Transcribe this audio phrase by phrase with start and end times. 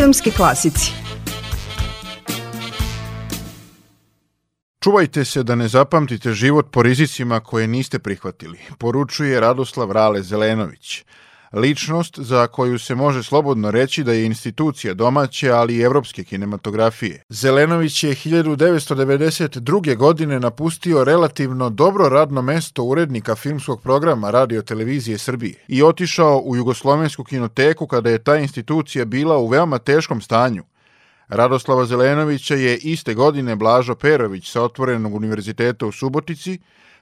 [0.00, 0.92] Filmski klasici
[4.80, 11.04] Čuvajte se da ne zapamtite život po rizicima koje niste prihvatili, poručuje Radoslav Rale Zelenović.
[11.56, 17.22] Ličnost za koju se može slobodno reći da je institucija domaće, ali i evropske kinematografije.
[17.28, 19.96] Zelenović je 1992.
[19.96, 26.56] godine napustio relativno dobro radno mesto urednika filmskog programa Radio Televizije Srbije i otišao u
[26.56, 30.64] Jugoslovensku kinoteku kada je ta institucija bila u veoma teškom stanju.
[31.28, 36.58] Radoslava Zelenovića je iste godine Blažo Perović sa Otvorenog univerziteta u Subotici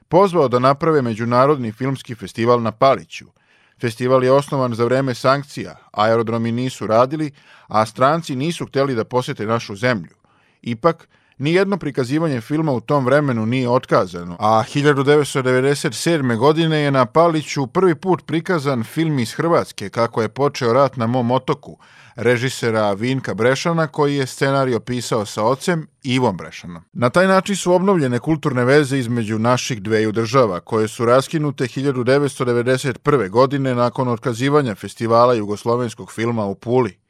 [0.07, 3.25] pozvao da naprave Međunarodni filmski festival na Paliću–
[3.81, 7.31] Festival je osnovan za vreme sankcija, aerodromi nisu radili,
[7.67, 10.15] a stranci nisu hteli da posete našu zemlju.
[10.61, 11.07] Ipak,
[11.43, 16.37] Nijedno prikazivanje filma u tom vremenu nije otkazano, a 1997.
[16.37, 21.07] godine je na Paliću prvi put prikazan film iz Hrvatske kako je počeo rat na
[21.07, 21.77] mom otoku,
[22.15, 26.83] režisera Vinka Brešana koji je scenarij opisao sa ocem Ivom Brešanom.
[26.93, 33.29] Na taj način su obnovljene kulturne veze između naših dveju država, koje su raskinute 1991.
[33.29, 37.02] godine nakon otkazivanja festivala jugoslovenskog filma u Puli.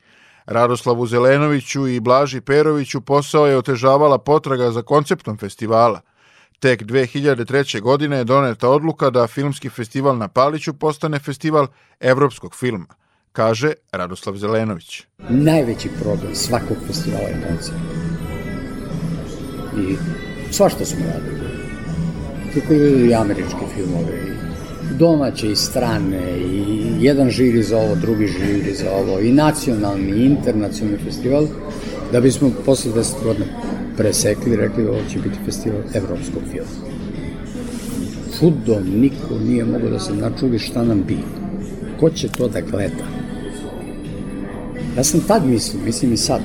[0.45, 6.01] Radoslavu Zelenoviću i Blaži Peroviću posao je otežavala potraga za konceptom festivala.
[6.59, 7.81] Tek 2003.
[7.81, 11.67] godine je doneta odluka da filmski festival na Paliću postane festival
[11.99, 12.85] evropskog filma,
[13.31, 15.03] kaže Radoslav Zelenović.
[15.29, 17.77] Najveći problem svakog festivala je koncept.
[19.77, 19.97] I
[20.51, 21.43] svašta smo radili.
[22.53, 24.33] Tako i američke filmove,
[24.99, 30.25] domaće i strane i jedan žiri za ovo, drugi žiri za ovo i nacionalni i
[30.25, 31.47] internacionalni festival
[32.11, 33.45] da bismo posle 10 godina
[33.97, 36.93] presekli rekli ovo će biti festival evropskog filma.
[38.39, 41.17] Čudo, niko nije mogo da se načuli šta nam bi.
[41.99, 43.03] Ko će to da gleda?
[44.97, 46.41] Ja sam tad mislio, mislim i sad,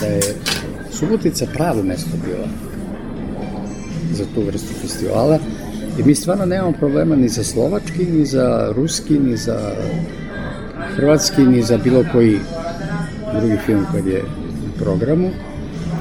[0.00, 0.20] da je
[0.90, 2.48] Subotica pravo mesto bila
[4.12, 5.38] za tu vrstu festivala,
[5.98, 9.74] I mi stvarno nemamo problema ni za slovački, ni za ruski, ni za
[10.96, 12.38] hrvatski, ni za bilo koji
[13.38, 14.22] drugi film koji je
[14.66, 15.30] u programu.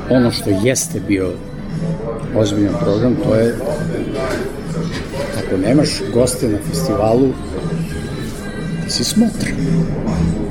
[0.09, 1.31] Ono što jeste bio
[2.35, 3.55] ozbiljan program, to je
[5.37, 7.33] ako nemaš goste na festivalu,
[8.85, 9.49] ti si smotra,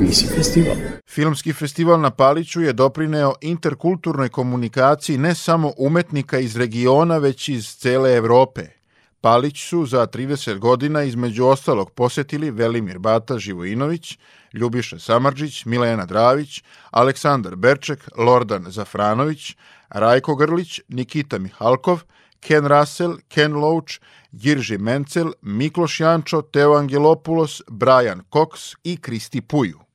[0.00, 0.76] nisi festival.
[1.08, 7.76] Filmski festival na Paliću je doprineo interkulturnoj komunikaciji ne samo umetnika iz regiona, već iz
[7.76, 8.79] cele Evrope.
[9.20, 14.18] Palić su za 30 godina između ostalog posetili Velimir Bata Živojinović,
[14.52, 19.56] Ljubiša Samarđić, Milena Dravić, Aleksandar Berček, Lordan Zafranović,
[19.88, 22.00] Rajko Grlić, Nikita Mihalkov,
[22.40, 24.00] Ken Russell, Ken Loach,
[24.32, 29.89] Girži Mencel, Mikloš Jančo, Teo Angelopulos, Brian Cox i Kristi Puju.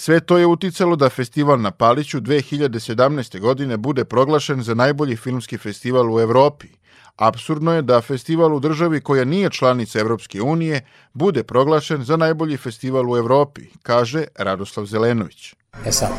[0.00, 3.40] Sve to je uticalo da festival na Paliću 2017.
[3.40, 6.68] godine bude proglašen za najbolji filmski festival u Evropi,
[7.16, 10.80] Absurdno je da festival u državi koja nije članica Evropske unije
[11.12, 15.54] bude proglašen za najbolji festival u Evropi, kaže Radoslav Zelenović.
[15.86, 16.12] E sad,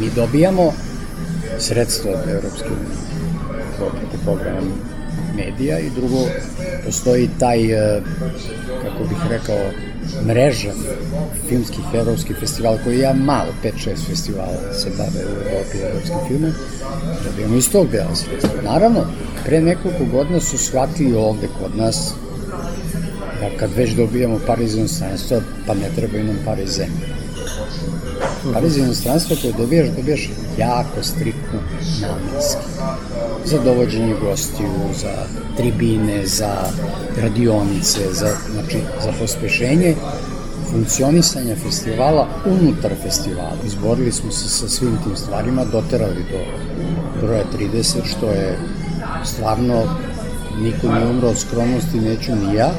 [0.00, 0.72] mi dobijamo
[1.58, 2.96] sredstvo od Evropske unije
[3.52, 4.76] preko programa
[5.36, 6.28] medija i drugo,
[6.84, 8.02] postoji taj, e,
[8.82, 9.70] kako bih rekao,
[10.26, 10.72] mreža
[11.48, 16.52] filmskih evropskih festivala koji ja malo, 5-6 festivala se bave u Evropi evropskim filmom,
[17.24, 18.62] dobijamo iz tog dela sredstva.
[18.62, 19.06] Naravno,
[19.44, 22.12] pre nekoliko godina su shvatili ovde kod nas
[23.40, 24.76] da kad već dobijamo par iz
[25.66, 27.25] pa ne trebaju nam par zemlje.
[28.52, 31.60] Par iz inostranstva koje dobijaš, dobijaš jako striktno
[32.00, 32.66] namenski.
[33.44, 34.70] Za dovođenje gostiju,
[35.00, 35.12] za
[35.56, 36.54] tribine, za
[37.22, 39.94] radionice, za, znači, za pospešenje
[40.70, 43.52] funkcionisanja festivala unutar festivala.
[43.66, 46.38] Izborili smo se sa svim tim stvarima, doterali do
[47.20, 48.58] broja 30, što je
[49.24, 49.82] stvarno
[50.58, 52.66] niko nije umro od skromnosti, neću ni ja.
[52.66, 52.74] E,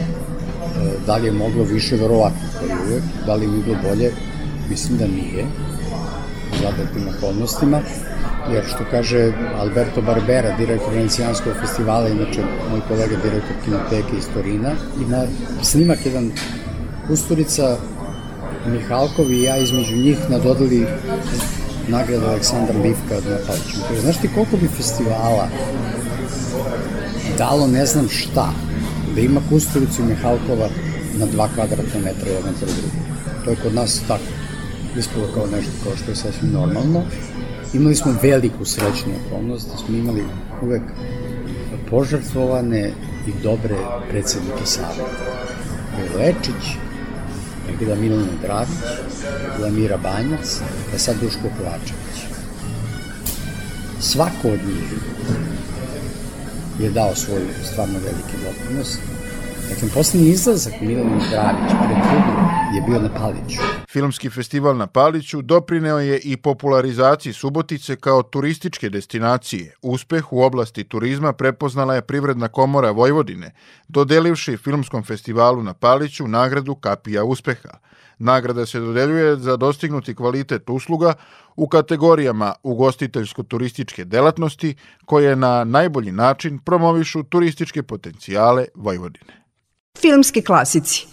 [1.06, 2.48] da li je moglo više, verovatno.
[3.26, 4.12] Da li je bilo bolje,
[4.70, 5.46] mislim da nije,
[6.62, 7.82] zadatim okolnostima.
[8.54, 12.42] Jer što kaže Alberto Barbera, direktor Venecijanskog festivala, inače
[12.72, 14.72] moj kolega direktor kinoteke iz Torina,
[15.08, 15.24] ima
[15.64, 16.32] snimak jedan
[17.08, 17.78] Kusturica,
[18.68, 20.88] Mihalkov i ja između njih nadodali
[21.88, 23.78] nagradu Aleksandar Livka na Paliću.
[23.88, 25.48] Kaže, znaš ti koliko bi festivala
[27.38, 28.54] dalo ne znam šta,
[29.16, 30.70] da ima Kusturicu Mihalkova
[31.20, 32.98] na dva kvadratna metra jedan pro drugi.
[33.46, 34.47] To je kod nas tako.
[34.98, 37.04] Ispalo kao nešto kao što je sasvim normalno.
[37.74, 40.24] Imali smo veliku srećnu okolnost da smo imali
[40.62, 40.82] uvek
[41.90, 42.92] požrtvovane
[43.28, 43.76] i dobre
[44.10, 45.28] predsednike saveta.
[46.18, 46.76] Lečić,
[47.70, 48.70] je bila Milana Dravić,
[49.44, 50.62] je bila Mira Banjac,
[50.94, 52.18] je sad Duško Kovačević.
[54.00, 54.94] Svako od njih
[56.80, 57.42] je dao svoj
[57.72, 58.98] stvarno veliki doprinos
[59.70, 62.42] Dakle, poslednji izlazak Milana Dravić pred publiku
[62.76, 63.62] je bio na Paliću.
[63.90, 69.74] Filmski festival na Paliću doprineo je i popularizaciji Subotice kao turističke destinacije.
[69.82, 73.54] Uspeh u oblasti turizma prepoznala je Privredna komora Vojvodine,
[73.88, 77.78] dodelivši Filmskom festivalu na Paliću nagradu Kapija uspeha.
[78.20, 81.14] Nagrada se dodeljuje za dostignuti kvalitet usluga
[81.56, 84.76] u kategorijama ugostiteljsko-turističke delatnosti
[85.06, 89.47] koje na najbolji način promovišu turističke potencijale Vojvodine.
[90.02, 91.08] Filmski klasici